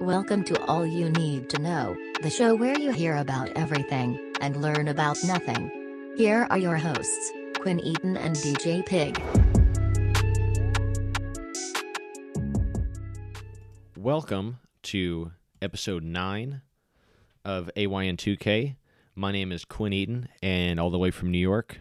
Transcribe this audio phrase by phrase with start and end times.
[0.00, 4.56] Welcome to All You Need to Know, the show where you hear about everything and
[4.56, 5.70] learn about nothing.
[6.16, 9.22] Here are your hosts, Quinn Eaton and DJ Pig.
[13.94, 16.62] Welcome to episode 9
[17.44, 18.76] of AYN2K.
[19.14, 21.78] My name is Quinn Eaton, and all the way from New York,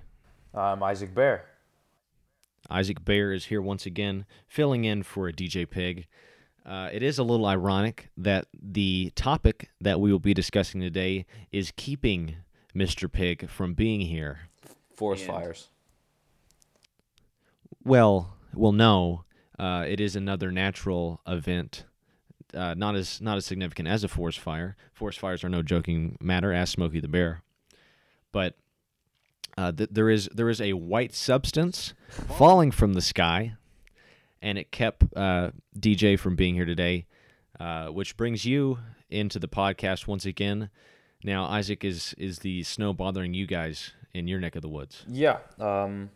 [0.53, 1.45] I'm Isaac Bear.
[2.69, 6.05] Isaac Bear is here once again, filling in for a DJ Pig.
[6.69, 11.25] Uh, it is a little ironic that the topic that we will be discussing today
[11.51, 12.35] is keeping
[12.75, 13.11] Mr.
[13.11, 14.41] Pig from being here.
[14.95, 15.69] Forest And- fires.
[17.83, 19.23] Well, well, no,
[19.57, 21.85] uh, it is another natural event,
[22.53, 24.75] uh, not as not as significant as a forest fire.
[24.93, 26.53] Forest fires are no joking matter.
[26.53, 27.41] Ask Smokey the Bear,
[28.31, 28.55] but
[29.57, 33.55] uh, th- there is there is a white substance falling from the sky,
[34.41, 37.05] and it kept uh, DJ from being here today,
[37.59, 40.69] uh, which brings you into the podcast once again.
[41.23, 45.03] Now, Isaac is is the snow bothering you guys in your neck of the woods?
[45.07, 45.37] Yeah.
[45.59, 46.11] Um,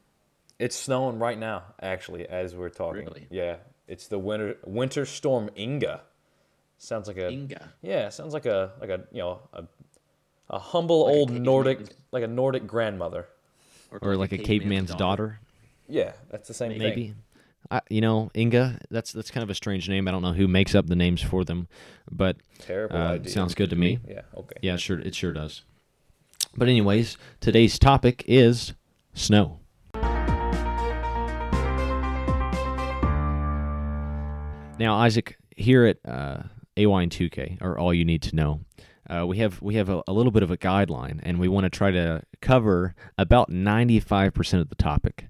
[0.59, 3.05] it's snowing right now, actually, as we're talking.
[3.05, 3.27] Really?
[3.29, 3.57] Yeah.
[3.87, 6.01] It's the winter winter storm Inga.
[6.77, 7.73] Sounds like a Inga.
[7.81, 8.09] yeah.
[8.09, 9.65] Sounds like a like a you know a
[10.49, 11.79] a humble Like old caveman's- Nordic
[12.11, 13.27] like a Nordic grandmother.
[14.01, 15.39] Or like a caveman's daughter?
[15.87, 17.15] Yeah, that's the same thing.
[17.71, 18.79] I, you know, Inga.
[18.91, 20.07] That's that's kind of a strange name.
[20.07, 21.67] I don't know who makes up the names for them,
[22.11, 23.31] but Terrible uh, idea.
[23.31, 23.99] sounds good to me.
[24.07, 24.21] Yeah.
[24.35, 24.55] Okay.
[24.61, 25.63] Yeah, sure, it sure does.
[26.55, 28.73] But anyways, today's topic is
[29.13, 29.59] snow.
[34.79, 36.43] Now, Isaac, here at uh,
[36.75, 38.61] AY2K, or All You Need to Know,
[39.09, 41.65] uh, we have we have a, a little bit of a guideline, and we want
[41.65, 45.27] to try to cover about ninety five percent of the topic.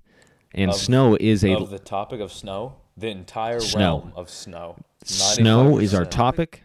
[0.53, 3.79] And Of- snow is a Of the topic of snow, the entire Snow.
[3.79, 4.75] realm of snow.
[5.03, 6.63] snow is our topic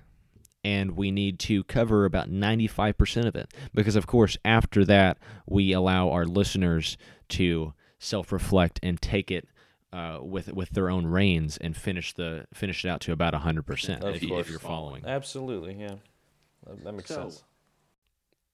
[0.64, 5.16] and we need to cover about 95% of it because of course after that
[5.46, 6.96] we allow our listeners
[7.28, 9.48] to self-reflect and take it
[9.92, 14.02] uh, with with their own reins and finish the finish it out to about 100%
[14.04, 14.40] Of if, you, course.
[14.46, 15.74] if you're following Absolutely.
[15.80, 15.94] Yeah.
[16.66, 17.44] That, that makes So- sense.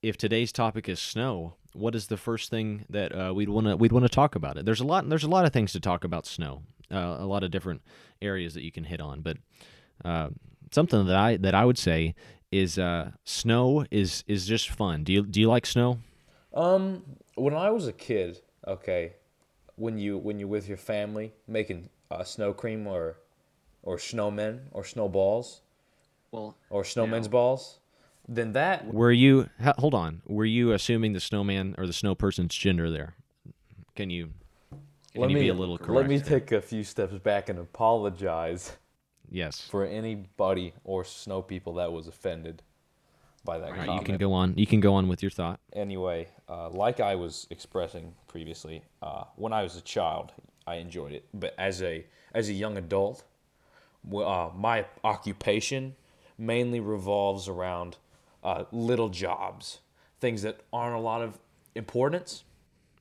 [0.05, 3.77] If today's topic is snow what is the first thing that uh, we'd want to
[3.77, 4.65] we'd want to talk about it?
[4.65, 7.43] There's a lot there's a lot of things to talk about snow uh, a lot
[7.43, 7.83] of different
[8.23, 9.37] areas that you can hit on but
[10.05, 10.29] uh,
[10.71, 12.15] something that I that I would say
[12.53, 15.05] is uh, snow is is just fun.
[15.05, 15.99] Do you do you like snow?
[16.53, 17.03] Um,
[17.35, 19.15] when I was a kid, okay,
[19.77, 23.17] when you when you're with your family making uh, snow cream or
[23.83, 25.63] or snowmen or snowballs?
[26.31, 27.79] Well, or snowmen's Now- balls,
[28.29, 28.93] then that.
[28.93, 29.49] Were you
[29.79, 30.23] hold on.
[30.27, 33.15] Were you assuming the snowman or the snow person's gender there?
[33.95, 34.31] Can you
[35.13, 37.49] can let you me be a little correct let me take a few steps back
[37.49, 38.73] and apologize
[39.31, 39.61] yes.
[39.61, 42.63] for anybody or snow people that was offended
[43.45, 45.61] by that All right, you can go on you can go on with your thought.
[45.73, 50.33] Anyway, uh, like I was expressing previously, uh, when I was a child,
[50.67, 51.27] I enjoyed it.
[51.35, 53.23] But as a as a young adult,
[54.13, 55.95] uh, my occupation
[56.39, 57.99] mainly revolves around
[58.45, 59.81] uh, little jobs,
[60.21, 61.39] things that aren't a lot of
[61.75, 62.45] importance,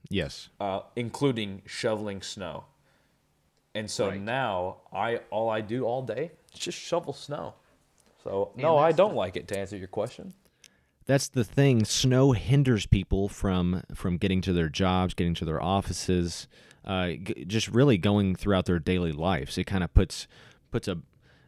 [0.10, 2.66] yes uh, including shoveling snow.
[3.76, 4.22] And so Right.
[4.22, 7.56] now I all I do all day is just shovel snow.
[8.24, 9.48] So And no, I don't the- like it.
[9.50, 10.34] To answer your question.
[11.06, 15.62] that's the thing snow hinders people from from getting to their jobs getting to their
[15.62, 16.48] offices
[16.86, 20.28] uh, g- just really going throughout their daily lives it kind of puts
[20.72, 20.98] puts a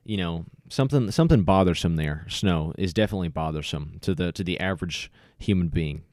[0.05, 5.11] you know something something bothersome there snow is definitely bothersome to the to the average
[5.37, 6.03] human being.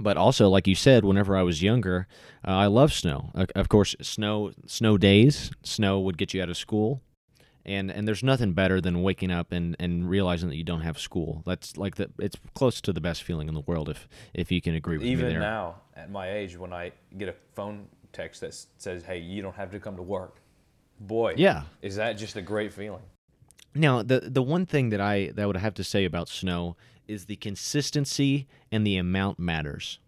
[0.00, 2.08] But also like you said whenever i was younger
[2.46, 3.30] uh, i love snow.
[3.54, 7.02] Of course snow snow days snow would get you out of school.
[7.64, 10.98] And and there's nothing better than waking up and and realizing that you don't have
[10.98, 11.42] school.
[11.46, 14.60] That's like the it's close to the best feeling in the world if if you
[14.60, 18.40] can agree with me Even now, at my age, when I get a phone text
[18.40, 20.41] that says, "Hey, you don't have to come to work,"
[21.06, 23.02] boy, yeah is that just a great feeling?
[23.74, 26.76] now the the one thing that i that I would have to say about snow
[27.08, 29.98] is the consistency and the amount matters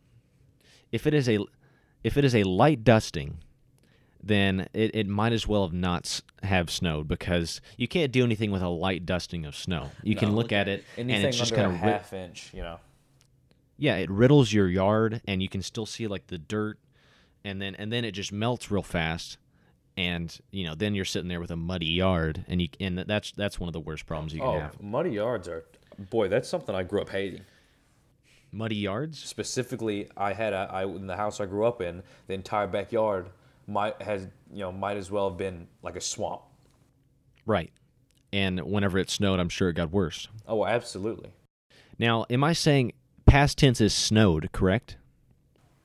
[0.93, 1.38] if it is a
[2.02, 3.38] if it is a light dusting
[4.23, 8.50] then it, it might as well have not have snowed because you can't do anything
[8.50, 11.67] with a light dusting of snow you can look at it and it's just kind
[11.67, 12.79] a of half inch, you know.
[13.76, 16.79] yeah it riddles your yard and you can still see like the dirt
[17.44, 19.38] and then and then it just melts real fast
[19.96, 23.32] and you know then you're sitting there with a muddy yard and you and that's
[23.32, 25.64] that's one of the worst problems you can Oh, have muddy yards are,
[26.11, 27.43] boy, that's something I grew up hating.
[28.52, 32.35] muddy yards Specifically, I had a, I in the house I grew up in, the
[32.35, 33.31] entire backyard
[33.67, 36.43] might has you know might as well have been like a swamp.
[37.46, 37.70] right
[38.32, 40.26] and whenever it snowed, I'm sure it got worse.
[40.49, 41.31] Oh, absolutely.
[42.00, 42.93] Now, am I saying
[43.26, 44.96] past tense is snowed, correct?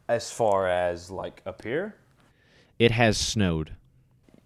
[0.07, 1.93] As far as like up here,
[2.79, 3.73] It has snowed.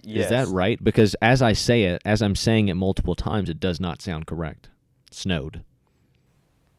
[0.03, 0.25] Yes.
[0.25, 0.81] Is that right?
[0.83, 4.27] Because as I say it, as I'm saying it multiple times, it does not sound
[4.27, 4.69] correct.
[5.11, 5.63] Snowed.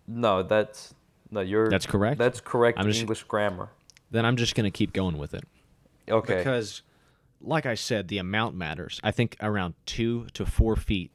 [0.07, 0.95] No, that's
[1.31, 1.41] no.
[1.41, 2.19] You're That's correct?
[2.19, 3.71] That's correct I'm just- English grammar.
[4.11, 5.43] Then I'm just going to keep going with it.
[6.09, 6.37] Okay.
[6.37, 6.83] Because,
[7.41, 9.01] like I said, the amount matters.
[9.03, 11.11] I think around two to four feet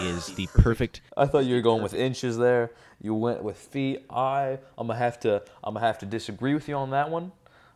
[0.00, 1.02] is the perfect.
[1.16, 2.72] I thought you were going uh, with inches there.
[3.02, 4.04] You went with feet.
[4.10, 7.32] I I'm gonna have to I'm gonna have to disagree with you on that one.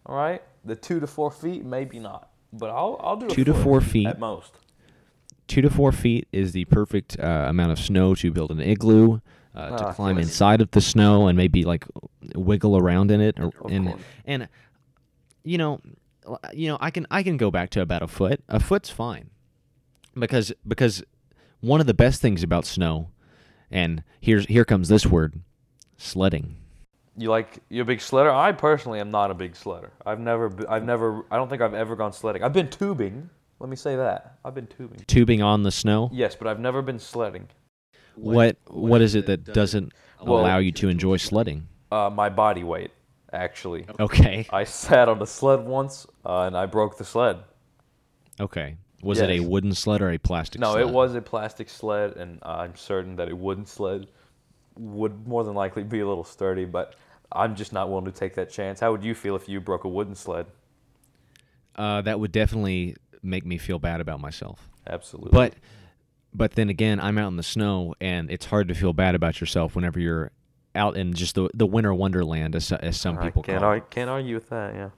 [0.06, 3.44] All right, the two to four feet, maybe not, but I'll I'll do a Two
[3.44, 4.06] to four feet.
[4.06, 4.52] at most.
[5.48, 9.20] Two to four feet is the perfect uh, amount of snow to build an igloo,
[9.54, 10.26] uh, to Ah, climb yes.
[10.28, 11.84] inside of the snow and maybe like
[12.34, 13.38] wiggle around in it.
[13.38, 13.94] Or, Of and
[14.24, 14.48] and
[15.44, 15.80] you know,
[16.54, 18.42] you know, I can I can go back to about a foot.
[18.48, 19.30] A foot's fine,
[20.18, 21.02] because because
[21.60, 23.10] one of the best things about snow,
[23.70, 25.40] and here's here comes this word,
[25.98, 26.56] sledding.
[27.16, 28.32] You like you're a big sledder?
[28.34, 29.90] I personally am not a big sledder.
[30.06, 32.42] I've never I've never I don't think I've ever gone sledding.
[32.42, 33.28] I've been tubing.
[33.60, 35.00] Let me say that I've been tubing.
[35.06, 36.10] Tubing on the snow.
[36.12, 37.48] Yes, but I've never been sledding.
[38.14, 39.92] What what is it that doesn't
[40.22, 41.68] Well- allow you to enjoy sledding?
[41.90, 42.90] Uh, my body weight,
[43.34, 43.84] actually.
[44.00, 44.46] Okay.
[44.50, 47.38] I sat on a sled once uh, and I broke the sled.
[48.40, 48.76] Okay.
[49.02, 50.68] Was it a wooden sled or a plastic sled?
[50.68, 50.88] No, sled?
[50.88, 54.06] it was a plastic sled, and I'm certain that a wooden sled
[54.76, 56.94] would more than likely be a little sturdy, but
[57.34, 58.80] I'm just not willing to take that chance.
[58.80, 60.46] How would you feel if you broke a wooden sled?
[61.76, 64.68] Uh, that would definitely make me feel bad about myself.
[64.86, 65.30] Absolutely.
[65.32, 65.54] But
[66.34, 69.40] but then again, I'm out in the snow, and it's hard to feel bad about
[69.40, 70.30] yourself whenever you're
[70.74, 73.90] out in just the the winter wonderland, as as some I people can't, call it.
[73.90, 74.90] can't argue with that, yeah.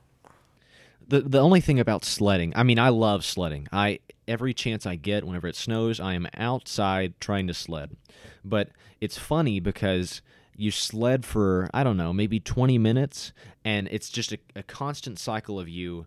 [1.06, 3.68] the the only thing about sledding, I mean, I love sledding.
[3.72, 7.96] I every chance I get, whenever it snows, I am outside trying to sled.
[8.44, 8.70] But
[9.00, 10.22] it's funny because
[10.56, 13.32] you sled for I don't know, maybe 20 minutes,
[13.64, 16.06] and it's just a, a constant cycle of you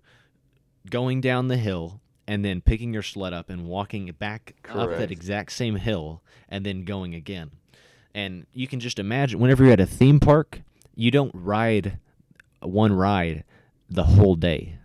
[0.90, 5.12] going down the hill and then picking your sled up and walking back up that
[5.12, 7.52] exact same hill and then going again.
[8.14, 10.62] And you can just imagine whenever you're at a theme park,
[10.96, 12.00] you don't ride
[12.62, 13.44] one ride
[13.90, 14.78] the whole day.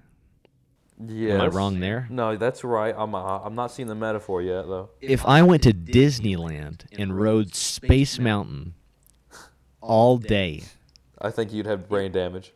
[1.05, 1.35] Yes.
[1.35, 2.07] Am I wrong there?
[2.11, 2.95] No, that's right.
[2.97, 4.91] I'm uh, I'm not seeing the metaphor yet though.
[5.01, 8.75] If I went to Disneyland and rode Space Mountain
[9.83, 10.63] all day,
[11.21, 12.53] I think you'd have brain damage.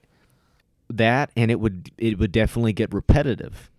[0.91, 3.71] that and it would it would definitely get repetitive.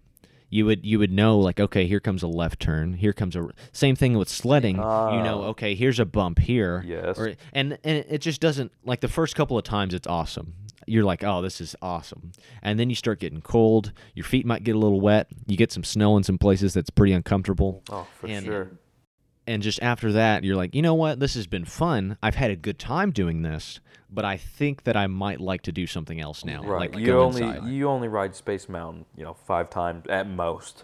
[0.50, 2.94] You would you would know like okay here comes a left turn.
[2.94, 4.76] Here comes a same thing with sledding.
[4.78, 5.48] You know Ah.
[5.50, 6.84] okay here's a bump here.
[6.86, 7.18] Yes.
[7.20, 10.54] or, and and it just doesn't like the first couple of times it's awesome.
[10.86, 12.32] You're like oh this is awesome.
[12.62, 13.92] And then you start getting cold.
[14.16, 15.28] Your feet might get a little wet.
[15.48, 17.84] You get some snow in some places that's pretty uncomfortable.
[17.90, 18.70] Oh, for And- sure.
[19.48, 22.52] And just after that you're like you know what this has been fun i've had
[22.52, 23.80] a good time doing this
[24.10, 26.92] but i think that i might like to do something else now Right.
[26.92, 27.68] like you go only inside.
[27.70, 30.84] you only ride Space Mountain, you know, five times at most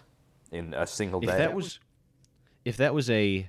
[0.50, 1.32] in a single day.
[1.32, 1.80] if that was
[2.64, 3.48] if that was a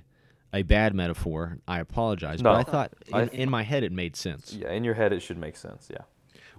[0.54, 2.52] a bad metaphor i apologize No.
[2.52, 5.12] but i thought in, I- in my head it made sense yeah, in your head
[5.12, 5.88] it should make sense.
[5.90, 6.02] Yeah.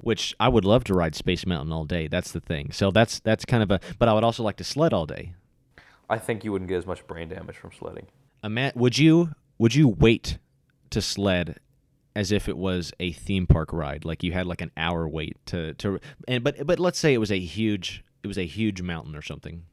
[0.02, 3.20] which i would love to ride space mountain all day that's the thing so that's
[3.20, 5.34] that's kind of a but i would also like to sled all day
[6.10, 8.08] I think you wouldn't get as much brain damage from sledding.
[8.44, 10.38] Ima- would you would you wait
[10.90, 11.60] to sled
[12.16, 15.38] as if it was a theme park ride like you had like an hour wait
[15.46, 18.82] to to and but but let's say it was a huge it was a huge
[18.82, 19.64] mountain or something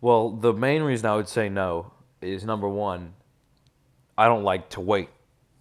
[0.00, 3.14] Well, the main reason I would say no is number one,
[4.16, 5.08] I don't like to wait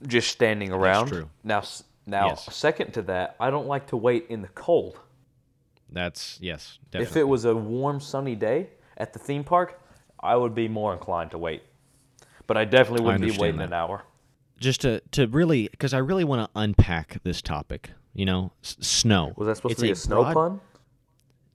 [0.08, 1.08] just standing around.
[1.08, 1.30] true.
[1.44, 1.64] Now,
[2.06, 2.54] now, Yes.
[2.54, 5.00] second to that, I don't like to wait in the cold.
[5.90, 9.80] that's yes If it was a warm, sunny day at the theme park,
[10.20, 11.64] I would be more inclined to wait.
[12.48, 13.68] But I definitely wouldn't be waiting that.
[13.68, 14.04] an hour.
[14.60, 17.92] just to to really because I really want to unpack this topic.
[18.14, 19.34] You know, S- snow.
[19.38, 20.62] Was that supposed It's to be a, snow broad- pun?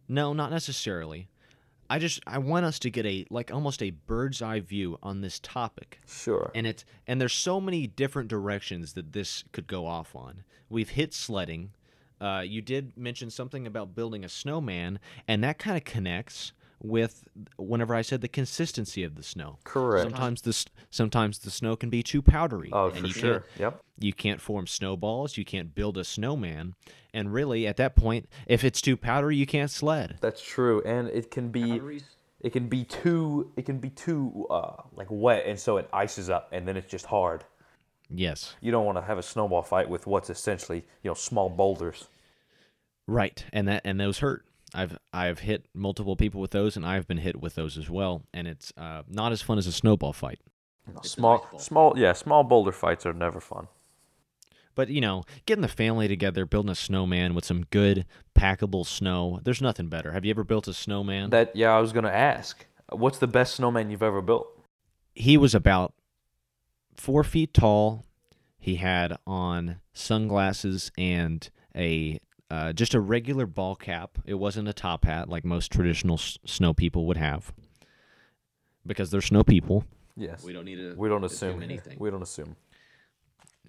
[0.08, 1.28] No, not necessarily.
[1.90, 5.20] I just I want us to get a like almost a bird's eye view on
[5.20, 6.00] this topic.
[6.06, 6.50] Sure.
[6.54, 10.42] And it's and there's so many different directions that this could go off on.
[10.68, 11.70] We've hit sledding.
[12.20, 17.24] Uh, you did mention something about building a snowman, and that kind of connects with
[17.56, 19.58] whenever I said the consistency of the snow.
[19.64, 20.04] Correct.
[20.04, 22.70] Sometimes the sometimes the snow can be too powdery.
[22.72, 23.44] Oh, and for you sure.
[23.58, 23.80] Yep.
[23.98, 25.36] you can't form snowballs.
[25.36, 26.74] You can't build a snowman.
[27.12, 30.18] And really, at that point, if it's too powdery, you can't sled.
[30.20, 31.80] That's true, and it can be
[32.40, 36.30] it can be too it can be too uh, like wet, and so it ices
[36.30, 37.44] up, and then it's just hard.
[38.10, 38.54] Yes.
[38.60, 42.06] You don't want to have a snowball fight with what's essentially you know small boulders.
[43.06, 43.44] Right.
[43.52, 44.44] And that and those hurt.
[44.74, 48.22] I've I've hit multiple people with those, and I've been hit with those as well.
[48.32, 50.40] And it's uh, not as fun as a snowball fight.
[51.02, 53.68] small, small, yeah, small boulder fights are never fun.
[54.74, 59.40] But you know, getting the family together, building a snowman with some good packable snow.
[59.42, 60.12] There's nothing better.
[60.12, 61.30] Have you ever built a snowman?
[61.30, 62.66] That yeah, I was gonna ask.
[62.90, 64.48] What's the best snowman you've ever built?
[65.18, 65.94] he was about
[66.96, 68.06] four feet tall.
[68.58, 72.20] He had on sunglasses and a
[72.50, 74.18] uh, just a regular ball cap.
[74.24, 77.52] It wasn't a top hat like most traditional s- snow people would have,
[78.86, 79.84] because they're snow people.
[80.16, 80.42] Yes.
[80.42, 80.94] We don't need to.
[80.96, 81.96] We don't assume assume anything.
[82.00, 82.56] We don't assume.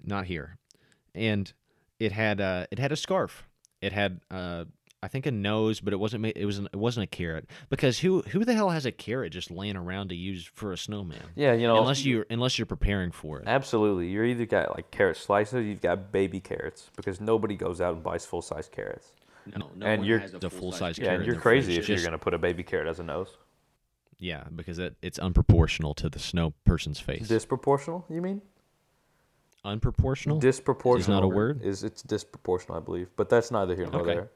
[0.02, 0.56] Not here,
[1.14, 1.52] and
[1.98, 3.46] it had uh, it had a scarf.
[3.82, 4.64] It had uh,
[5.02, 6.26] I think a nose, but it wasn't.
[6.26, 6.58] It was.
[6.58, 10.08] It wasn't a carrot because who who the hell has a carrot just laying around
[10.08, 11.22] to use for a snowman?
[11.34, 13.44] Yeah, you know, unless you unless you're preparing for it.
[13.46, 14.08] absolutely.
[14.08, 18.02] You're either got like carrot slices, you've got baby carrots because nobody goes out and
[18.02, 19.12] buys full size carrots.
[19.56, 21.88] No, no And one you're- has a The full-size full-size Yeah, and you're crazy fridge,
[21.90, 23.38] if you're gonna put a baby carrot as a nose.
[24.18, 27.26] Yeah, because it, it's unproportional to the snow person's face.
[27.26, 28.42] Disproportional, you mean?
[29.64, 30.40] Unproportional?
[30.42, 31.62] Disproportional Is not a word?
[31.62, 34.14] Is it's disproportional, I believe, but that's neither here nor Okay.
[34.14, 34.30] there.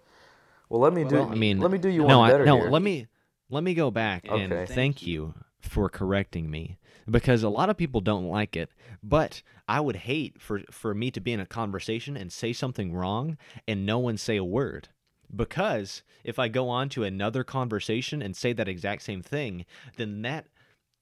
[0.69, 1.17] Well, let me do.
[1.17, 2.61] well, I mean, let me do you no, one I- better no.
[2.61, 2.71] here.
[2.71, 3.07] Let me
[3.51, 4.43] let me go back Okay.
[4.43, 6.79] and Thank thank you for correcting me
[7.11, 8.71] because a lot of people don't like it.
[9.03, 12.93] But I would hate for for me to be in a conversation and say something
[12.95, 13.37] wrong
[13.69, 14.89] and no one say a word.
[15.35, 19.65] Because if I go on to another conversation and say that exact same thing,
[19.97, 20.47] then that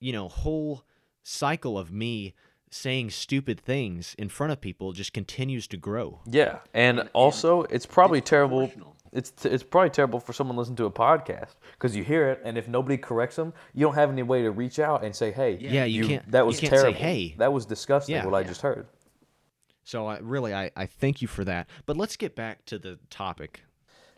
[0.00, 0.85] you know whole
[1.23, 2.35] cycle of me
[2.71, 6.21] saying stupid things in front of people just continues to grow.
[6.26, 8.73] Yeah, and, also it's probably terrible.
[9.12, 12.40] It's t- it's probably terrible for someone listening to a podcast because you hear it,
[12.45, 15.31] and if nobody corrects them, you don't have any way to reach out and say,
[15.31, 16.99] "Hey, Yeah, you can't- That you was can't say, terrible.
[16.99, 18.25] "Hey." that was disgusting." Yeah.
[18.25, 18.87] what I just heard.
[19.85, 21.69] So I really I, I thank you for that.
[21.87, 23.62] But let's get back to the topic.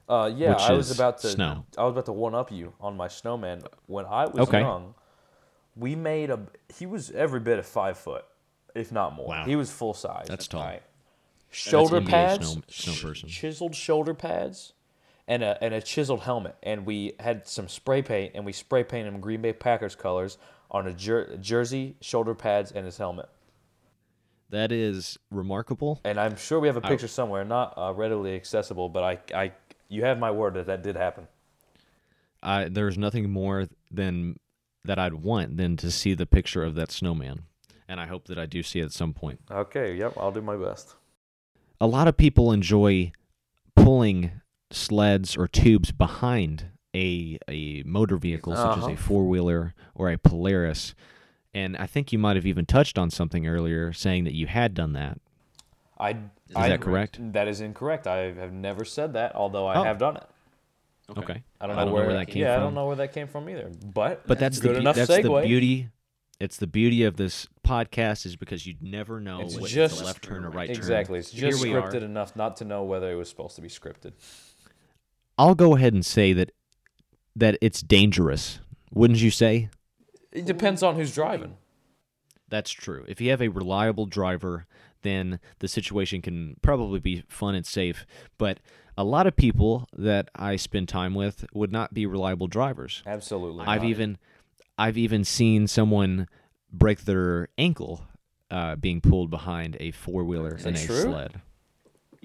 [0.08, 1.28] Uh, yeah, I was about to.
[1.28, 1.64] snow.
[1.78, 3.62] I was about to one up you on my snowman.
[3.86, 4.60] When I was Okay.
[4.60, 4.94] young,
[5.74, 6.40] we made a.
[6.76, 8.24] He was every bit of five foot,
[8.74, 9.28] if not more.
[9.28, 9.44] Wow.
[9.46, 10.26] He was full size.
[10.28, 10.62] That's tall.
[10.62, 10.82] Right.
[11.50, 13.28] Shoulder NBA pads, snow- snow person.
[13.28, 14.74] chiseled shoulder pads,
[15.26, 16.57] and a and a chiseled helmet.
[16.62, 20.38] And we had some spray paint, and we spray painted him Green Bay Packers colors
[20.71, 23.28] on a jer- jersey, shoulder pads, and his helmet.
[24.50, 26.00] That is remarkable.
[26.04, 29.52] And I'm sure we have a picture somewhere, not uh, readily accessible, but I, I,
[29.88, 31.26] you have my word that that did happen.
[32.43, 34.38] I there's nothing more than
[34.85, 37.45] that I'd want than to see the picture of that snowman.
[37.88, 39.40] And I hope that I do see it at some point.
[39.50, 40.95] Okay, yep, I'll do my best.
[41.81, 43.12] A lot of people enjoy
[43.75, 44.31] pulling
[44.75, 48.93] sleds or tubes behind a a motor vehicle such as Uh-huh.
[48.93, 50.95] a four-wheeler or a Polaris.
[51.52, 54.75] And I think you might have even touched on something earlier saying that you had
[54.75, 55.19] done that.
[55.99, 56.16] I, Is
[56.57, 57.19] I- that correct?
[57.33, 58.07] That is incorrect.
[58.09, 59.85] I have never said that, although I Oh.
[59.85, 60.25] have done it.
[61.16, 61.43] Okay.
[61.61, 62.40] I don't know, where, that came from.
[62.40, 62.61] yeah, from.
[62.61, 63.71] I don't know where that came from either.
[63.93, 65.43] But But that's good the enough that's segue.
[65.43, 65.88] the beauty.
[66.40, 70.23] It's the beauty of this podcast is because you never know It's just- a left
[70.25, 70.76] turn or right turn.
[70.76, 71.19] Exactly.
[71.21, 74.12] It's just scripted enough not to know whether it was supposed to be scripted.
[75.38, 76.52] I'll go ahead and say that
[77.36, 78.60] that it's dangerous.
[78.92, 79.68] Wouldn't you say?
[80.32, 81.56] It depends on who's driving.
[82.48, 83.04] That's true.
[83.08, 84.66] If you have a reliable driver,
[85.02, 88.06] then the situation can probably be fun and safe.
[88.38, 88.60] But
[88.96, 93.02] a lot of people that I spend time with would not be reliable drivers.
[93.06, 93.64] Absolutely.
[93.66, 93.90] I've not.
[93.90, 94.18] even
[94.78, 96.28] I've even seen someone
[96.72, 98.04] break their ankle
[98.50, 101.02] uh, being pulled behind a four wheeler in a true?
[101.02, 101.40] sled.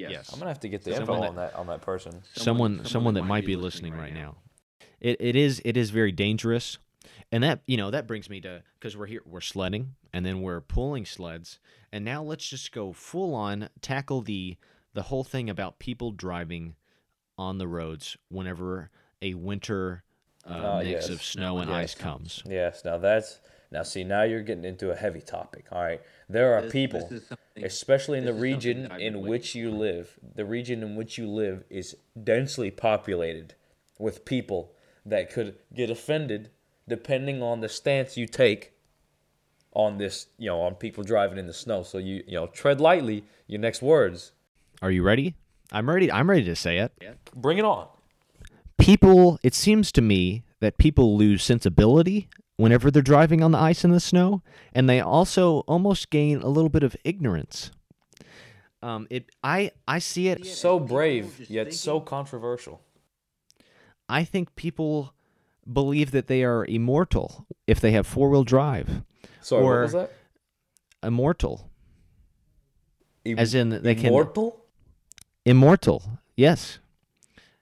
[0.07, 0.31] Yes.
[0.31, 2.21] I'm gonna have to get the Someone info that- on that on that person.
[2.33, 4.37] Someone someone, that might be listening right now.
[4.99, 6.77] It it is it is very dangerous.
[7.31, 10.41] And that you know that brings me to because we're here we're sledding and then
[10.41, 11.59] we're pulling sleds
[11.91, 14.57] and now let's just go full on tackle the
[14.93, 16.75] the whole thing about people driving
[17.37, 18.89] on the roads whenever
[19.21, 20.03] a winter
[20.49, 21.09] uh, Uh, mix yes.
[21.09, 21.77] of snow and Yes.
[21.77, 22.43] ice comes.
[22.47, 22.83] Yes.
[22.83, 23.39] Now that's
[23.71, 25.65] now see now you're getting into a heavy topic.
[25.71, 26.01] All right.
[26.27, 27.23] There are This- people, this
[27.57, 30.17] especially in the this is something region that I've been in which you live.
[30.35, 33.53] The region in which you live is densely populated
[33.99, 34.73] with people
[35.05, 36.49] that could get offended
[36.87, 38.73] depending on the stance you take
[39.73, 41.83] on this, you know, on people driving in the snow.
[41.83, 43.23] So you, you know, tread lightly.
[43.45, 44.31] Your next words.
[44.81, 45.35] Are you ready?
[45.71, 46.11] I'm ready.
[46.11, 46.91] I'm ready to say it.
[47.01, 47.13] Yeah.
[47.35, 47.87] Bring it on.
[48.79, 52.27] people it seems to me that people lose sensibility
[52.59, 54.41] whenever they're driving on the ice and the snow
[54.73, 57.71] and they also almost gain a little bit of ignorance
[58.83, 62.81] um it i i see it So brave yet so controversial.
[64.09, 65.13] i think people
[65.71, 69.03] believe that they are immortal if they have four-wheel drive
[69.41, 70.11] Sorry, Or- what was that?
[71.01, 71.69] immortal
[73.23, 74.65] Im- as in they can immortal.
[75.45, 76.03] immortal
[76.35, 76.79] yes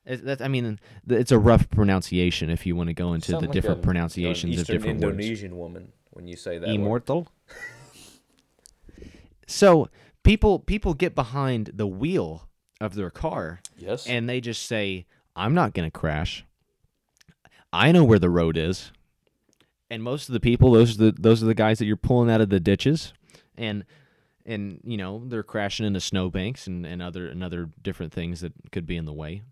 [0.07, 3.43] It- that, I mean, it's a rough pronunciation if you want to go into Sound
[3.43, 5.11] the like different a- pronunciations an of Eastern different words.
[5.13, 6.69] Indonesian woman when you say that.
[6.69, 7.27] Immortal.
[9.47, 9.89] so
[10.23, 12.47] people people get behind the wheel
[12.79, 14.05] of their car Yes.
[14.07, 16.45] and they just say, "I'm not going to crash.
[17.73, 18.91] I know where the road is."
[19.89, 22.29] And most of the people, those are the those are the guys that you're pulling
[22.29, 23.13] out of the ditches,
[23.57, 23.85] and
[24.45, 28.53] and you know they're crashing into snowbanks and, and other and other different things that
[28.71, 29.43] could be in the way.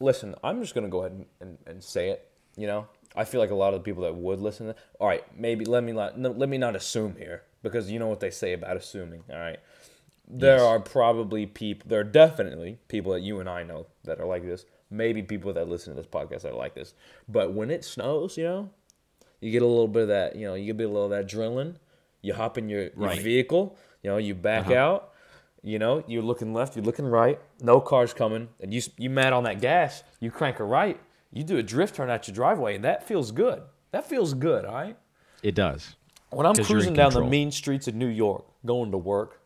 [0.00, 2.26] Listen, I'm just gonna go ahead and, and, and say it.
[2.56, 4.68] You know, I feel like a lot of the people that would listen.
[4.68, 7.98] To, all right, maybe let me not no, let me not assume here because you
[7.98, 9.22] know what they say about assuming.
[9.30, 9.58] All right,
[10.28, 10.62] there Yes.
[10.62, 11.88] are probably people.
[11.88, 14.64] There are definitely people that you and I know that are like this.
[14.90, 16.94] Maybe people that listen to this podcast that are like this.
[17.28, 18.70] But when it snows, you know,
[19.40, 20.34] you get a little bit of that.
[20.36, 21.76] You know, you get a little of that adrenaline.
[22.22, 23.20] You hop in your, your Right.
[23.20, 23.76] vehicle.
[24.02, 24.74] You know, you back uh-huh.
[24.74, 25.09] out.
[25.62, 27.38] You know, you're looking left, you're looking right.
[27.60, 30.02] No cars coming, and you you mad on that gas.
[30.18, 30.98] You crank a right.
[31.32, 33.62] You do a drift turn out your driveway, and that feels good.
[33.92, 34.64] That feels good.
[34.64, 34.96] All right.
[35.42, 35.96] It does.
[36.30, 39.40] When I'm cruising down the mean streets of New York, going to work,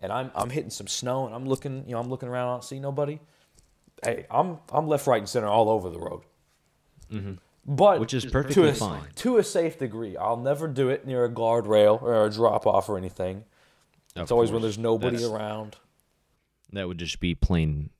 [0.00, 2.52] and I'm I'm hitting some snow, and I'm looking, you know, I'm looking around, I
[2.52, 3.20] don't see nobody.
[4.04, 6.22] Hey, I'm I'm left, right, and center all over the road.
[7.10, 7.34] Mm-hmm.
[7.68, 9.02] But Which is to perfectly a, fine.
[9.16, 10.16] to a safe degree.
[10.16, 13.44] I'll never do it near a guardrail or a drop off or anything.
[14.22, 15.76] It's always when there's nobody That's- around.
[16.72, 17.90] That would just be plain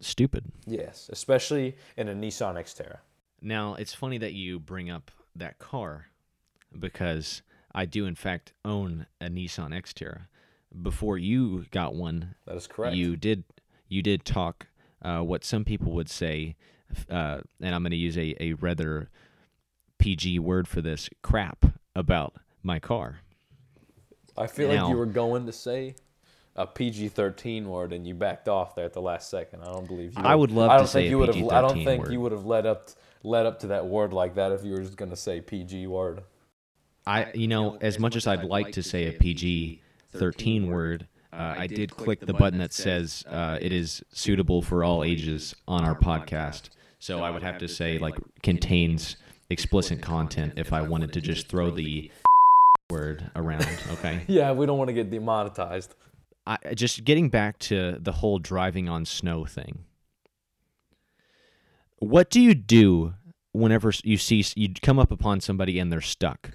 [0.00, 0.50] stupid.
[0.66, 2.98] Yes, especially in a Nissan Xterra.
[3.42, 6.06] Now, it's funny that you bring up that car
[6.78, 7.42] because
[7.74, 10.22] I do, in fact, own a Nissan Xterra.
[10.80, 12.96] Before you got one, That is correct.
[12.96, 13.44] you did
[13.88, 14.68] you did talk
[15.02, 16.56] uh, what some people would say,
[17.10, 19.10] uh, and I'm going to use a, a rather
[19.98, 23.20] PG word for this crap about my car.
[24.36, 25.94] I feel like you were going to say
[26.56, 29.62] a PG-13 word and you backed off there at the last second.
[29.62, 30.22] I don't believe you.
[30.22, 31.48] I would love I to don't say think a you would have.
[31.48, 32.12] I don't think word.
[32.12, 32.90] you would have led up
[33.22, 35.86] led up to that word like that if you were just going to say PG
[35.86, 36.22] word.
[37.06, 41.54] I, you know, as much as I'd like to say a PG 13 word, uh,
[41.58, 45.84] I did click the button that says uh, it is suitable for all ages on
[45.84, 46.70] our podcast.
[46.98, 49.16] So I would have to say, like, contains
[49.50, 52.10] explicit content if I wanted to just throw the
[52.90, 53.66] word around.
[53.92, 54.22] Okay.
[54.28, 55.94] Yeah, we don't want to get demonetized.
[56.46, 59.84] I, just getting back to the whole driving on snow thing.
[61.98, 63.14] What do you do
[63.52, 66.50] whenever you see you come up upon somebody and they're stuck?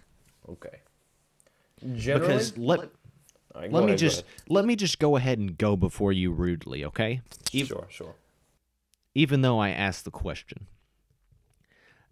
[0.48, 0.82] Okay.
[1.96, 2.80] Generally, Because let
[3.56, 6.86] right, let me ahead, just let me just go ahead and go before you rudely,
[6.86, 7.22] okay?
[7.54, 7.68] ahead.
[7.68, 8.16] sure, sure.
[9.16, 10.68] Even though I asked the question.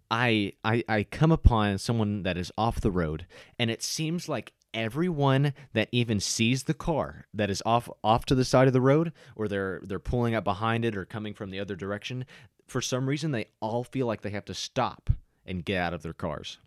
[0.10, 3.26] I, I I come upon someone that is off the road
[3.60, 8.36] and it seems like everyone that even sees the car that is off off to
[8.36, 11.50] the side of the road or they're they're pulling up behind it or coming from
[11.50, 12.26] the other direction
[12.68, 15.10] for some reason they all feel like they have to stop
[15.46, 16.60] and get out of their cars.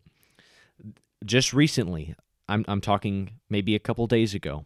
[1.25, 2.15] Just recently
[2.49, 4.65] i'm i'm talking maybe a couple days ago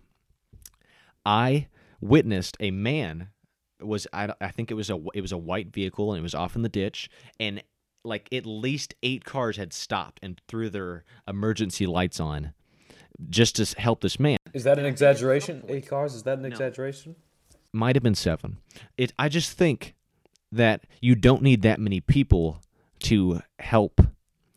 [1.26, 1.66] i
[2.00, 3.28] witnessed a man
[3.80, 6.34] was I, I think it was a it was a white vehicle and it was
[6.34, 7.62] off in the ditch and
[8.04, 12.52] like at least eight cars had stopped and threw their emergency lights on
[13.30, 15.64] just to help this man Is that an exaggeration?
[15.68, 16.14] Eight cars?
[16.14, 17.16] Is that an exaggeration?
[17.72, 18.58] might have been seven
[18.96, 19.94] it i just think
[20.52, 22.60] that you don't need that many people
[23.00, 24.00] to help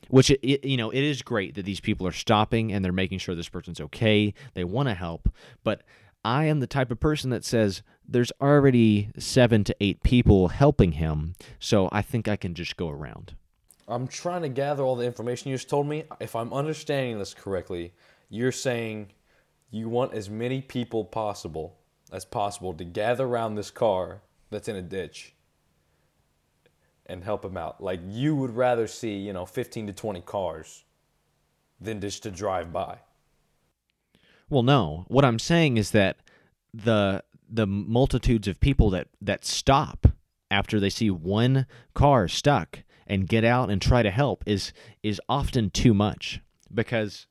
[0.10, 2.92] which it, it, you know it is great that these people are stopping and they're
[2.92, 5.28] making sure this person's okay they want to help
[5.64, 5.82] but
[6.28, 10.94] i am the type of person that says there's already seven to eight people helping
[10.94, 13.34] him so i think i can just go around
[13.88, 16.04] I'm trying to gather all the information you just told me.
[16.20, 17.94] If I'm understanding this correctly,
[18.30, 19.14] you're saying
[19.72, 21.78] you want as many people possible
[22.12, 25.36] as possible to gather around this car that's in a ditch
[27.06, 27.82] and help him out.
[27.82, 30.84] Like you would rather see, you know, 15 to 20 cars
[31.80, 33.00] than just to drive by.
[34.50, 35.06] Well, no.
[35.08, 36.18] What I'm saying is that
[36.74, 40.08] the the multitudes of people that that stop
[40.52, 45.22] after they see one car stuck and get out and try to help is is
[45.30, 46.42] often too much
[46.74, 47.28] because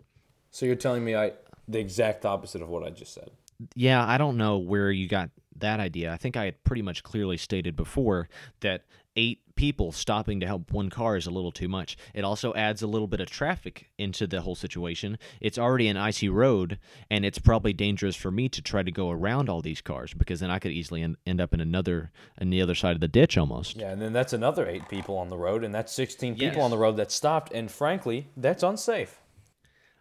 [0.50, 1.33] So you're telling me I
[1.68, 3.31] the exact opposite of what I just said.
[3.74, 6.12] yeah, I don't know where you got that idea.
[6.12, 8.29] I think I had pretty much clearly stated before
[8.61, 8.85] that
[9.16, 11.96] eight people stopping to help one car is a little too much.
[12.12, 15.18] It also adds a little bit of traffic into the whole situation.
[15.40, 16.79] It's already an icy road,
[17.11, 20.40] and it's probably dangerous for me to try to go around all these cars because
[20.40, 23.09] then I could easily en- end up in another on the other side of the
[23.09, 23.76] ditch almost.
[23.76, 26.62] Yeah, and then that's another eight people on the road, and that's 16 people Yes.
[26.62, 29.20] on the road that stopped, and frankly, that's unsafe.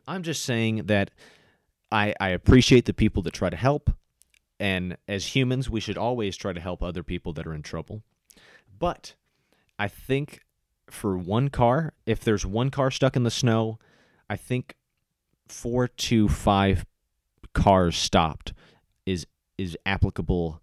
[0.07, 1.11] I'm just saying that
[1.91, 3.89] I, I appreciate the people that try to help.
[4.59, 8.03] And as humans, we should always try to help other people that are in trouble.
[8.77, 9.15] But
[9.79, 10.41] I think
[10.89, 13.79] for one car, if there's one car stuck in the snow,
[14.29, 14.75] I think
[15.47, 16.85] four to five
[17.53, 18.53] cars stopped
[19.05, 19.25] is
[19.57, 20.61] is applicable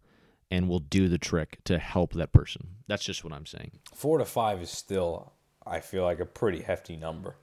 [0.51, 2.69] and will do the trick to help that person.
[2.87, 3.73] That's just what I'm saying.
[3.95, 5.33] Four to five is still,
[5.67, 7.37] I feel like, a pretty hefty number.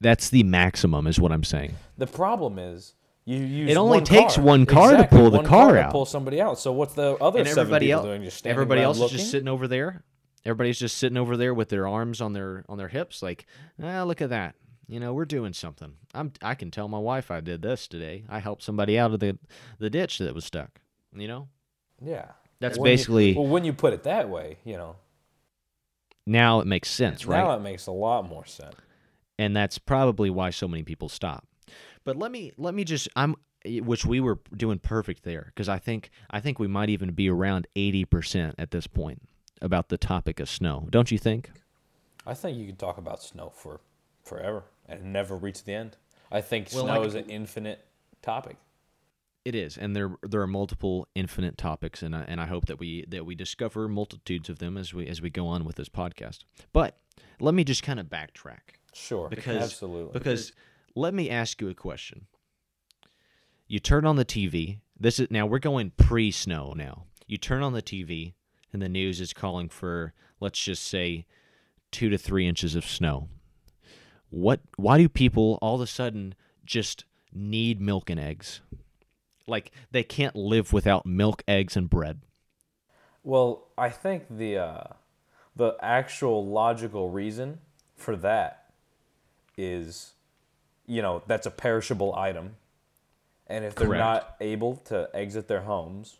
[0.00, 1.74] That's the maximum, is what I'm saying.
[1.96, 3.70] The problem is you use.
[3.70, 4.44] It only one takes car.
[4.44, 5.92] one car to Exactly, pull the one car to out.
[5.92, 6.58] pull somebody out.
[6.58, 8.22] So what's the other and seven everybody people else, doing?
[8.24, 10.02] Just standing everybody around else is just sitting over there.
[10.44, 13.46] Everybody's just sitting over there with their arms on their on their hips, like,
[13.82, 14.54] ah, look at that.
[14.86, 15.94] You know, we're doing something.
[16.14, 16.32] I'm.
[16.40, 18.24] I can tell my wife I did this today.
[18.28, 19.38] I helped somebody out of the
[19.78, 20.80] the ditch that was stuck.
[21.14, 21.48] You know,
[22.00, 22.32] Yeah.
[22.60, 24.96] That's When you- basically- well, when you put it that way, you know,
[26.26, 27.38] now it makes sense, right?
[27.42, 28.74] now it makes a lot more sense.
[29.38, 31.46] and that's probably why so many people stop.
[32.04, 35.78] But let me let me just I'm which we were doing perfect there because I
[35.78, 39.22] think I think we might even be around 80% at this point
[39.60, 40.86] about the topic of snow.
[40.90, 41.50] Don't you think?
[42.26, 43.80] I think you could talk about snow for
[44.24, 45.96] forever and never reach the end.
[46.30, 47.86] I think Well, snow like- is an infinite
[48.22, 48.56] topic.
[49.44, 52.78] It is, and there there are multiple infinite topics, and I, and I hope that
[52.78, 55.88] we that we discover multitudes of them as we as we go on with this
[55.88, 56.40] podcast.
[56.74, 56.98] But
[57.40, 59.28] let me just kind of backtrack Sure.
[59.30, 60.12] because absolutely.
[60.12, 60.52] because
[60.94, 62.26] let me ask you a question.
[63.68, 64.80] You turn on the TV.
[64.98, 67.04] This is now we're going pre-snow now.
[67.26, 68.34] You turn on the TV,
[68.72, 71.26] and the news is calling for let's just say
[71.90, 73.28] two to three inches of snow.
[74.30, 74.60] What?
[74.76, 78.60] Why do people all of a sudden just need milk and eggs?
[79.46, 82.20] Like they can't live without milk, eggs, and bread.
[83.24, 84.84] Well, I think the uh,
[85.56, 87.60] the actual logical reason
[87.96, 88.70] for that
[89.56, 90.12] is,
[90.86, 92.56] you know, that's a perishable item,
[93.46, 94.00] and if they're Correct.
[94.00, 96.18] not able to exit their homes,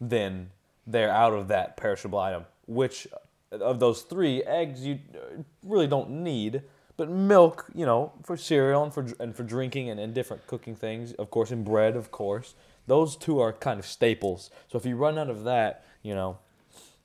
[0.00, 0.50] then
[0.88, 2.44] they're out of that perishable item.
[2.66, 3.06] Which
[3.52, 6.62] of those three, eggs you uh, really don't need,
[6.96, 10.74] but milk, you know, for cereal and for and for drinking and, and different cooking
[10.74, 12.54] things, of course, and bread, of course.
[12.86, 14.50] Those two are kind of staples.
[14.70, 16.38] So if you run out of that, you know,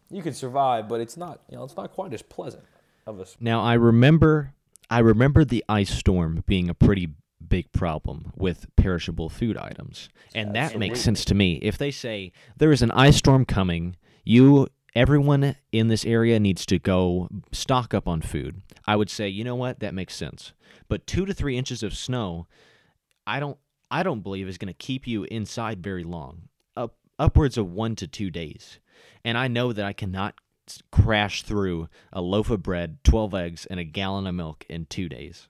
[0.10, 2.64] you can survive, but it's not, you know, it's not quite as pleasant
[3.06, 3.26] of a.
[3.40, 4.54] Now I remember
[4.90, 7.10] I remember the ice storm being a pretty
[7.50, 10.10] big problem with perishable food items.
[10.34, 11.60] And that makes sense to me.
[11.62, 16.66] If they say there is an ice storm coming, you everyone in this area needs
[16.68, 18.62] to go stock up on food.
[18.86, 19.80] I would say, you know what?
[19.80, 20.54] That makes sense.
[20.88, 22.48] But 2 to 3 inches of snow,
[23.26, 23.58] I don't
[23.90, 26.50] I don't believe is going to keep you inside very long.
[26.76, 28.80] Up upwards of 1 to 2 days.
[29.24, 30.36] And I know that I cannot
[30.92, 35.10] crash through a loaf of bread, 12 eggs and a gallon of milk in 2
[35.10, 35.48] days.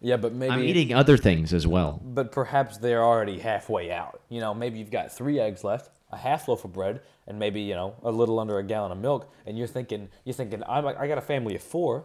[0.00, 2.00] Yeah, but maybe I'm eating other things as well.
[2.04, 4.20] but perhaps they're already halfway out.
[4.28, 7.60] You know, maybe you've got three eggs left, a half loaf of bread, and maybe
[7.60, 10.86] you know a little under a gallon of milk, and you're thinking, you're thinking, I'm,
[10.86, 12.04] I got a family of four.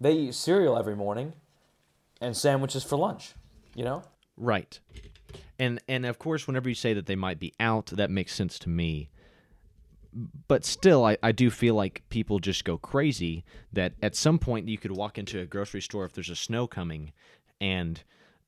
[0.00, 1.32] They eat cereal every morning,
[2.20, 3.34] and sandwiches for lunch.
[3.74, 4.02] You know,
[4.36, 4.78] Right.
[5.58, 8.58] And and of course whenever you say that they might be out, that makes sense
[8.60, 9.10] to me.
[10.48, 14.68] But still I, I do feel like people just go crazy that at some point
[14.68, 17.12] you could walk into a grocery store if there's a snow coming
[17.60, 18.02] and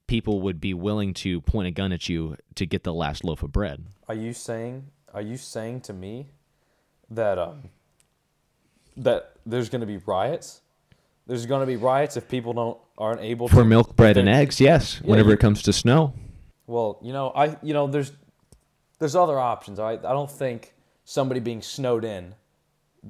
[0.06, 3.42] people would be willing to point a gun at you to get the last loaf
[3.42, 3.84] of bread.
[4.08, 6.28] are you saying, are you saying to me
[7.10, 7.68] that um,
[8.96, 10.60] that there's going to be riots?
[11.26, 14.16] There's going to be riots if people don't aren't able to For to milk, bread
[14.16, 16.14] and eggs, yes, Yeah, whenever you- it comes to snow.
[16.66, 18.12] Well, you know, I you know, there's
[18.98, 19.78] there's other options.
[19.78, 20.72] I I don't think
[21.10, 22.34] somebody being snowed in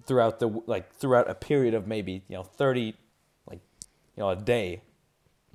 [0.07, 2.95] throughout the like throughout a period of maybe you know thirty,
[3.47, 3.61] like
[4.17, 4.81] you know a day,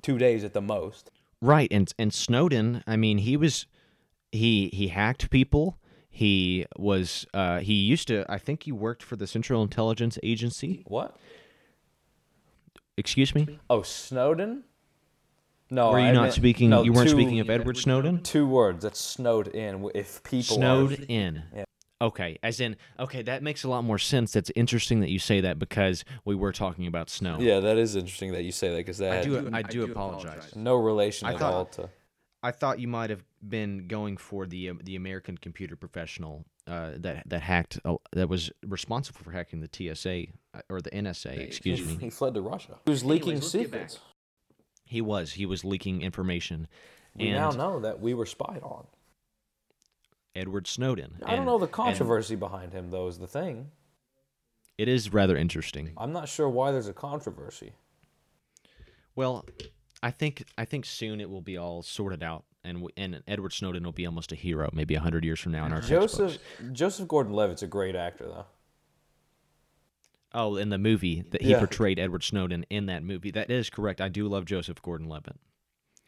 [0.02, 1.10] two days at the most.
[1.42, 3.66] Right, and and Snowden, I mean, he was
[4.32, 5.78] he he hacked people.
[6.08, 10.82] He was uh he used to I think he worked for the Central Intelligence Agency.
[10.86, 11.16] What?
[12.96, 13.58] Excuse me?
[13.68, 14.64] Oh, Snowden?
[15.68, 18.22] No, Were you I not meant- speaking no, you weren't two- speaking of Edward Snowden?
[18.22, 18.84] Two words.
[18.84, 19.90] That's snowed in.
[19.94, 21.42] If people Snowed are, in.
[21.54, 21.64] Yeah.
[22.00, 24.32] Okay, as in okay, that makes a lot more sense.
[24.32, 27.38] That's interesting that you say that because we were talking about snow.
[27.40, 29.84] yeah, that is interesting that you say that because that I had do I do
[29.84, 30.54] apologize.
[30.54, 31.88] no relation I at thought- all to.
[32.42, 36.92] I thought you might have been going for the um, the American computer professional uh,
[36.98, 41.38] that that hacked uh, that was responsible for hacking the TSA uh, or the NSA.
[41.38, 41.96] Excuse me.
[41.98, 42.78] He fled to Russia.
[42.84, 43.98] He was leaking secrets.
[44.84, 45.32] He was.
[45.32, 46.68] He was leaking information.
[47.16, 48.86] We and now know that we were spied on.
[50.36, 51.16] Edward Snowden.
[51.24, 53.70] I don't And- know the controversy behind him, though, is the thing.
[54.78, 55.92] It is rather interesting.
[55.96, 57.72] I'm not sure why there's a controversy.
[59.14, 59.46] Well,
[60.02, 63.82] I think I think soon it will be all sorted out, and and Edward Snowden
[63.84, 66.72] will be almost a hero, maybe hundred years from now in our Joseph textbooks.
[66.72, 68.46] Joseph Gordon-Levitt's a great actor, though.
[70.34, 71.58] Oh, in the movie that he Yeah.
[71.60, 73.30] portrayed Edward Snowden in that movie.
[73.30, 74.02] That is correct.
[74.02, 75.36] I do love Joseph Gordon-Levitt.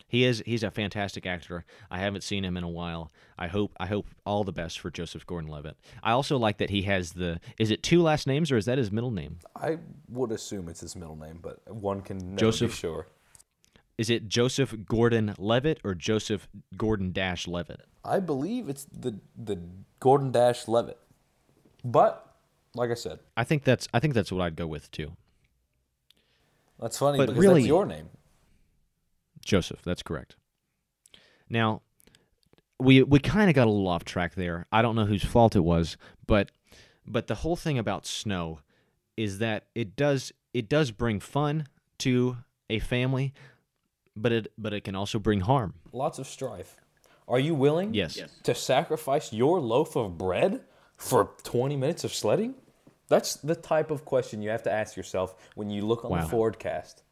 [0.09, 1.65] He is he's a fantastic actor.
[1.91, 3.13] I haven't seen him in a while.
[3.39, 5.77] I hope I hope all the best for Joseph Gordon-Levitt.
[6.03, 8.79] I also like that he has the is it two last names or is that
[8.79, 9.39] his middle name?
[9.55, 13.07] I would assume it's his middle name, but one can never Joseph- be sure.
[13.99, 17.81] Is it Joseph Gordon Levitt or Joseph Gordon Dash Levitt?
[18.05, 19.59] I believe it's the the
[20.01, 20.99] Gordon Dash Levitt.
[21.85, 22.25] But
[22.75, 25.13] like I said, I think that's I think that's what I'd go with too.
[26.81, 28.09] that's funny But because really- that's your name.
[29.49, 30.37] Joseph, that's correct.
[31.49, 31.81] Now,
[32.79, 34.67] we we kind of got a little off track there.
[34.71, 36.51] I don't know whose fault it was, but
[37.07, 38.61] but the whole thing about snow
[39.17, 41.67] is that it does it does bring fun
[42.01, 42.37] to
[42.69, 43.33] a family,
[44.15, 45.73] but it but it can also bring harm.
[45.93, 46.77] Lots of strife.
[47.27, 48.19] Are you willing Yes.
[48.43, 50.65] to sacrifice your loaf of bread
[50.97, 52.55] for 20 minutes of sledding?
[53.09, 56.21] That's the type of question you have to ask yourself when you look on Wow.
[56.23, 57.03] the forecast,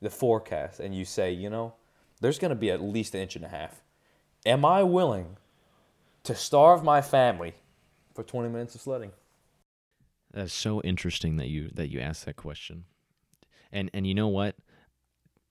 [0.00, 1.74] the forecast, and you say, you know,
[2.20, 3.82] there's going to be at least an inch and a half.
[4.46, 5.36] Am I willing
[6.24, 7.54] to starve my family
[8.14, 9.12] for 20 minutes of sledding?
[10.32, 12.84] That's so interesting that you that you asked that question.
[13.72, 14.56] And and you know what?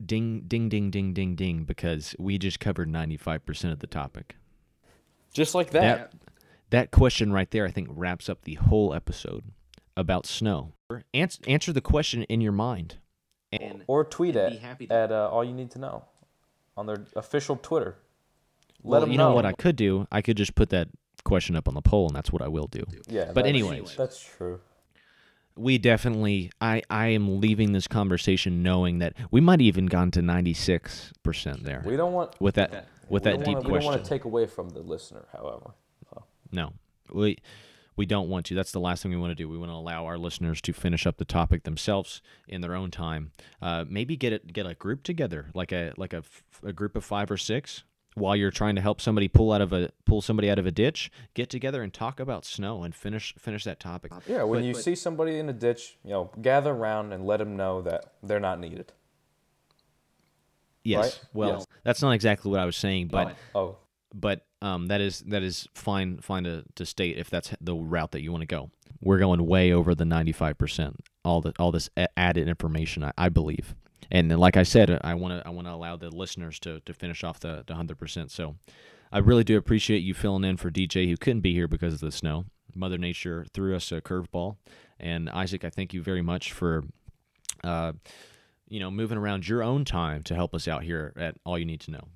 [0.04, 4.36] Ding ding ding ding ding ding because we just covered 95% of the topic.
[5.34, 6.12] Just like that.
[6.12, 6.14] That
[6.70, 9.44] that question right there I think wraps up the whole episode
[9.98, 10.74] about snow.
[11.14, 12.96] Answer, answer the question in your mind.
[13.52, 16.04] And or tweet and at, be happy to- at uh, all you need to know
[16.78, 17.96] on their official Twitter.
[18.84, 19.34] well, Let them you know.
[19.34, 20.08] what I could do?
[20.12, 20.88] I could just put that
[21.24, 22.84] question up on the poll and that's what I will do.
[23.08, 23.96] Yeah, But that's- anyways.
[23.96, 24.62] that's true.
[25.56, 30.22] we definitely I I am leaving this conversation knowing that we might even gone to
[30.22, 31.84] 96% there.
[31.86, 34.46] We don't want with that with that deep wanna, We don't want to take away
[34.46, 35.72] from the listener, however.
[36.10, 36.72] So, No,
[37.12, 37.38] we
[38.00, 38.56] we don't want to.
[38.56, 39.50] That's the last thing we want to do.
[39.50, 42.92] We want to allow our listeners to finish up the topic themselves in their own
[42.92, 43.32] time.
[43.62, 46.96] Uh, maybe get it get a group together, like a like a, f- a group
[46.96, 47.84] of five or six,
[48.16, 50.72] while you're trying to help somebody pull out of a pull somebody out of a
[50.72, 51.12] ditch.
[51.34, 54.14] Get together and talk about snow and finish finish that topic.
[54.28, 57.26] yeah, when But- you but- see somebody in a ditch, you know, gather around and
[57.28, 58.94] let them know that they're not needed.
[60.86, 61.20] yes, right?
[61.34, 61.66] well, Yes.
[61.84, 63.76] that's not exactly what I was saying, but oh,
[64.14, 68.12] but um, that is that is fine fine to, to state if that's the route
[68.12, 68.72] that you want to go.
[69.02, 70.98] We're going way over the ninety five percent.
[71.24, 73.76] All the all this added information, I, I believe,
[74.12, 76.80] and then, like I said, I want to I want to allow the listeners to,
[76.82, 78.32] to finish off the the hundred percent.
[78.32, 78.56] So,
[79.12, 82.00] I really do appreciate you filling in for DJ who couldn't be here because of
[82.00, 82.46] the snow.
[82.76, 84.58] Mother Nature threw us a curveball,
[85.00, 86.84] and Isaac, I thank you very much for.
[87.64, 87.94] Uh,
[88.70, 91.66] you know, moving around your own time to help us out here at All You
[91.66, 92.08] Need to Know.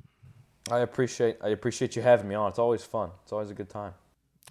[0.72, 2.50] I appreciate I appreciate you having me on.
[2.50, 3.10] It's always fun.
[3.24, 3.94] It's always a good time.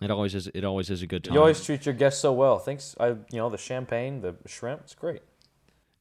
[0.01, 0.49] It always is.
[0.49, 1.35] It always is a good time.
[1.35, 2.59] You always treat your guests so well.
[2.59, 2.95] Thanks.
[2.99, 4.81] I you know the champagne, the shrimp.
[4.83, 5.21] It's great.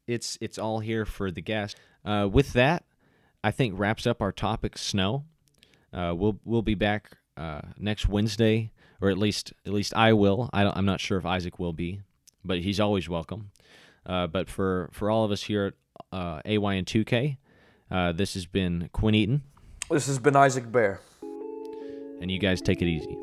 [0.08, 1.78] it's it's all here for the guest.
[2.04, 2.84] Uh, with that,
[3.43, 5.26] I think wraps up our topic snow.
[5.93, 8.71] Uh, we'll we'll be back uh, next Wednesday,
[9.02, 10.50] or at least at least I will.
[10.52, 12.02] I don't, I'm not sure if Isaac will be,
[12.43, 13.52] but he's always welcome.
[14.06, 15.74] Uh, but for for all of us here at
[16.17, 17.38] uh, AYN 2K,
[17.91, 19.43] uh, this has been Quinn Eaton,
[19.91, 21.01] This has been Isaac Bear.
[22.21, 23.17] and you guys take it easy.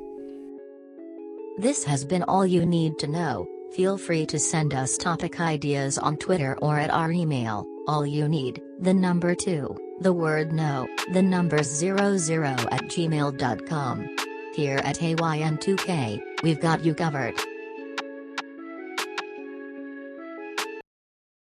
[1.56, 3.48] This has been all you need to know.
[3.72, 7.64] Feel free to send us topic ideas on Twitter or at our email.
[7.86, 14.16] All you need, the number 2, the word no, the number 00 at gmail.com.
[14.54, 17.34] Here at AYN2K, we've got you covered.